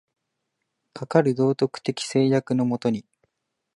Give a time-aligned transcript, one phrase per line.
[0.95, 3.05] かかる道徳的制約の下に、